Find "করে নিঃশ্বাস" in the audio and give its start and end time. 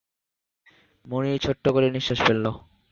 1.75-2.19